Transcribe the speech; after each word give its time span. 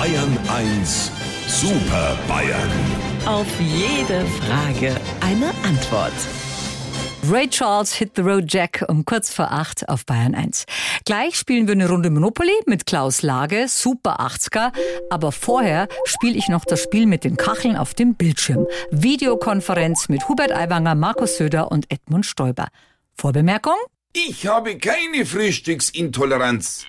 Bayern 0.00 0.38
1 0.48 1.12
Super 1.46 2.16
Bayern. 2.26 2.70
Auf 3.26 3.46
jede 3.60 4.24
Frage 4.24 4.98
eine 5.20 5.50
Antwort. 5.62 6.14
Ray 7.30 7.46
Charles 7.46 7.92
Hit 7.92 8.12
the 8.16 8.22
Road 8.22 8.44
Jack 8.50 8.82
um 8.88 9.04
kurz 9.04 9.30
vor 9.30 9.52
acht 9.52 9.86
auf 9.90 10.06
Bayern 10.06 10.34
1. 10.34 10.64
Gleich 11.04 11.36
spielen 11.36 11.66
wir 11.66 11.72
eine 11.72 11.86
Runde 11.86 12.08
Monopoly 12.08 12.62
mit 12.64 12.86
Klaus 12.86 13.20
Lage, 13.20 13.66
Super 13.68 14.20
80er. 14.20 14.72
Aber 15.10 15.32
vorher 15.32 15.86
spiele 16.06 16.38
ich 16.38 16.48
noch 16.48 16.64
das 16.64 16.82
Spiel 16.82 17.04
mit 17.04 17.22
den 17.22 17.36
Kacheln 17.36 17.76
auf 17.76 17.92
dem 17.92 18.14
Bildschirm. 18.14 18.66
Videokonferenz 18.90 20.08
mit 20.08 20.26
Hubert 20.30 20.52
Aiwanger, 20.52 20.94
Markus 20.94 21.36
Söder 21.36 21.70
und 21.70 21.92
Edmund 21.92 22.24
Stoiber. 22.24 22.68
Vorbemerkung? 23.18 23.76
Ich 24.14 24.46
habe 24.46 24.78
keine 24.78 25.26
Frühstücksintoleranz. 25.26 26.86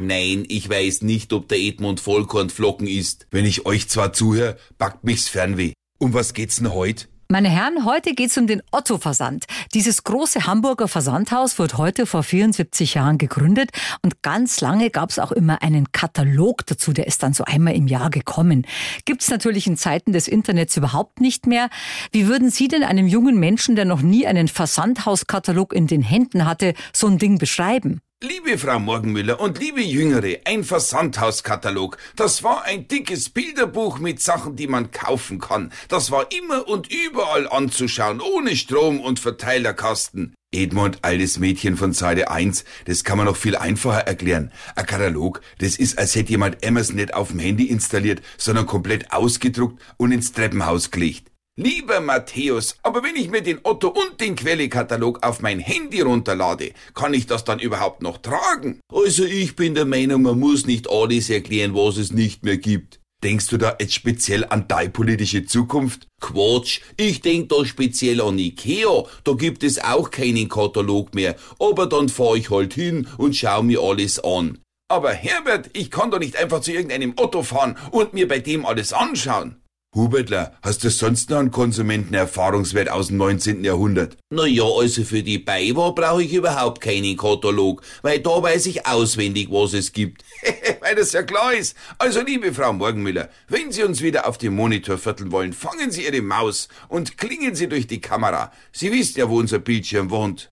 Nein, 0.00 0.44
ich 0.48 0.68
weiß 0.68 1.02
nicht, 1.02 1.32
ob 1.32 1.48
der 1.48 1.58
Edmund 1.58 2.00
Vollkornflocken 2.00 2.86
isst. 2.86 3.26
Wenn 3.30 3.44
ich 3.44 3.66
euch 3.66 3.88
zwar 3.88 4.12
zuhöre, 4.12 4.56
backt 4.78 5.04
mich's 5.04 5.28
Fernweh. 5.28 5.72
Um 5.98 6.14
was 6.14 6.34
geht's 6.34 6.56
denn 6.56 6.72
heute? 6.72 7.06
Meine 7.30 7.50
Herren, 7.50 7.84
heute 7.84 8.14
geht's 8.14 8.38
um 8.38 8.46
den 8.46 8.62
Otto-Versand. 8.72 9.44
Dieses 9.74 10.02
große 10.02 10.46
Hamburger 10.46 10.88
Versandhaus 10.88 11.58
wurde 11.58 11.76
heute 11.76 12.06
vor 12.06 12.22
74 12.22 12.94
Jahren 12.94 13.18
gegründet 13.18 13.70
und 14.02 14.22
ganz 14.22 14.62
lange 14.62 14.88
gab's 14.88 15.18
auch 15.18 15.30
immer 15.30 15.60
einen 15.60 15.92
Katalog 15.92 16.64
dazu, 16.64 16.94
der 16.94 17.06
ist 17.06 17.22
dann 17.22 17.34
so 17.34 17.44
einmal 17.44 17.76
im 17.76 17.86
Jahr 17.86 18.08
gekommen. 18.08 18.66
Gibt's 19.04 19.28
natürlich 19.28 19.66
in 19.66 19.76
Zeiten 19.76 20.14
des 20.14 20.26
Internets 20.26 20.74
überhaupt 20.78 21.20
nicht 21.20 21.46
mehr. 21.46 21.68
Wie 22.12 22.28
würden 22.28 22.48
Sie 22.48 22.66
denn 22.66 22.82
einem 22.82 23.06
jungen 23.06 23.38
Menschen, 23.38 23.76
der 23.76 23.84
noch 23.84 24.00
nie 24.00 24.26
einen 24.26 24.48
Versandhauskatalog 24.48 25.74
in 25.74 25.86
den 25.86 26.00
Händen 26.00 26.46
hatte, 26.46 26.72
so 26.94 27.08
ein 27.08 27.18
Ding 27.18 27.36
beschreiben? 27.36 28.00
Liebe 28.20 28.58
Frau 28.58 28.80
Morgenmüller 28.80 29.38
und 29.38 29.60
liebe 29.60 29.80
Jüngere, 29.80 30.38
ein 30.44 30.64
Versandhauskatalog. 30.64 31.98
Das 32.16 32.42
war 32.42 32.64
ein 32.64 32.88
dickes 32.88 33.28
Bilderbuch 33.28 34.00
mit 34.00 34.20
Sachen, 34.20 34.56
die 34.56 34.66
man 34.66 34.90
kaufen 34.90 35.38
kann. 35.38 35.70
Das 35.88 36.10
war 36.10 36.26
immer 36.32 36.66
und 36.66 36.92
überall 36.92 37.48
anzuschauen, 37.48 38.20
ohne 38.20 38.56
Strom 38.56 38.98
und 38.98 39.20
Verteilerkasten. 39.20 40.34
Edmund, 40.50 40.98
altes 41.02 41.38
Mädchen 41.38 41.76
von 41.76 41.92
Seite 41.92 42.28
1, 42.28 42.64
das 42.86 43.04
kann 43.04 43.18
man 43.18 43.26
noch 43.28 43.36
viel 43.36 43.54
einfacher 43.54 44.00
erklären. 44.00 44.50
Ein 44.74 44.86
Katalog, 44.86 45.40
das 45.60 45.76
ist, 45.76 45.96
als 45.96 46.16
hätte 46.16 46.30
jemand 46.30 46.66
Amazon 46.66 46.96
nicht 46.96 47.14
auf 47.14 47.28
dem 47.28 47.38
Handy 47.38 47.66
installiert, 47.66 48.20
sondern 48.36 48.66
komplett 48.66 49.12
ausgedruckt 49.12 49.80
und 49.96 50.10
ins 50.10 50.32
Treppenhaus 50.32 50.90
gelegt. 50.90 51.30
Lieber 51.60 52.00
Matthäus, 52.00 52.76
aber 52.84 53.02
wenn 53.02 53.16
ich 53.16 53.30
mir 53.30 53.42
den 53.42 53.58
Otto 53.64 53.88
und 53.88 54.20
den 54.20 54.36
Quellekatalog 54.36 55.26
auf 55.26 55.40
mein 55.40 55.58
Handy 55.58 56.02
runterlade, 56.02 56.70
kann 56.94 57.14
ich 57.14 57.26
das 57.26 57.42
dann 57.42 57.58
überhaupt 57.58 58.00
noch 58.00 58.18
tragen? 58.18 58.78
Also 58.92 59.24
ich 59.24 59.56
bin 59.56 59.74
der 59.74 59.84
Meinung, 59.84 60.22
man 60.22 60.38
muss 60.38 60.66
nicht 60.66 60.88
alles 60.88 61.30
erklären, 61.30 61.74
was 61.74 61.96
es 61.96 62.12
nicht 62.12 62.44
mehr 62.44 62.58
gibt. 62.58 63.00
Denkst 63.24 63.48
du 63.48 63.56
da 63.56 63.76
jetzt 63.80 63.94
speziell 63.94 64.44
an 64.44 64.68
deine 64.68 64.90
politische 64.90 65.46
Zukunft? 65.46 66.06
Quatsch, 66.20 66.80
ich 66.96 67.22
denk 67.22 67.48
da 67.48 67.64
speziell 67.64 68.20
an 68.20 68.38
Ikea, 68.38 69.02
da 69.24 69.32
gibt 69.32 69.64
es 69.64 69.82
auch 69.82 70.12
keinen 70.12 70.48
Katalog 70.48 71.12
mehr, 71.12 71.34
aber 71.58 71.88
dann 71.88 72.08
fahr 72.08 72.36
ich 72.36 72.50
halt 72.50 72.74
hin 72.74 73.08
und 73.16 73.34
schau 73.34 73.64
mir 73.64 73.80
alles 73.80 74.22
an. 74.22 74.58
Aber 74.88 75.10
Herbert, 75.10 75.70
ich 75.72 75.90
kann 75.90 76.12
doch 76.12 76.20
nicht 76.20 76.36
einfach 76.36 76.60
zu 76.60 76.70
irgendeinem 76.70 77.14
Otto 77.16 77.42
fahren 77.42 77.76
und 77.90 78.14
mir 78.14 78.28
bei 78.28 78.38
dem 78.38 78.64
alles 78.64 78.92
anschauen. 78.92 79.56
Hubertler, 79.94 80.52
hast 80.62 80.84
du 80.84 80.90
sonst 80.90 81.30
noch 81.30 81.38
einen 81.38 81.50
Konsumentenerfahrungswert 81.50 82.90
aus 82.90 83.08
dem 83.08 83.16
19. 83.16 83.64
Jahrhundert? 83.64 84.16
Na 84.30 84.46
ja, 84.46 84.64
also 84.64 85.02
für 85.02 85.22
die 85.22 85.38
Beiwahr 85.38 85.94
brauche 85.94 86.22
ich 86.22 86.34
überhaupt 86.34 86.82
keinen 86.82 87.16
Katalog, 87.16 87.82
weil 88.02 88.20
da 88.20 88.42
weiß 88.42 88.66
ich 88.66 88.86
auswendig, 88.86 89.48
was 89.50 89.72
es 89.72 89.92
gibt. 89.92 90.24
weil 90.80 90.94
das 90.94 91.12
ja 91.12 91.22
klar 91.22 91.54
ist. 91.54 91.74
Also, 91.98 92.20
liebe 92.20 92.52
Frau 92.52 92.72
Morgenmüller, 92.72 93.30
wenn 93.48 93.72
Sie 93.72 93.82
uns 93.82 94.02
wieder 94.02 94.28
auf 94.28 94.36
dem 94.36 94.54
Monitor 94.54 94.98
vierteln 94.98 95.32
wollen, 95.32 95.54
fangen 95.54 95.90
Sie 95.90 96.04
Ihre 96.04 96.22
Maus 96.22 96.68
und 96.88 97.16
klingen 97.16 97.54
Sie 97.54 97.68
durch 97.68 97.86
die 97.86 98.00
Kamera. 98.00 98.52
Sie 98.72 98.92
wissen 98.92 99.18
ja, 99.18 99.28
wo 99.28 99.38
unser 99.38 99.58
Bildschirm 99.58 100.10
wohnt. 100.10 100.50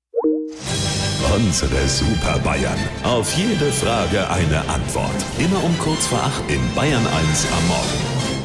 Unsere 1.35 1.89
Super 1.89 2.39
Bayern. 2.39 2.79
Auf 3.03 3.35
jede 3.37 3.71
Frage 3.71 4.29
eine 4.31 4.67
Antwort. 4.69 5.25
Immer 5.39 5.63
um 5.63 5.77
kurz 5.79 6.07
vor 6.07 6.21
acht 6.21 6.51
in 6.51 6.61
Bayern 6.75 7.07
1 7.07 7.47
am 7.53 7.67
Morgen. 7.69 8.36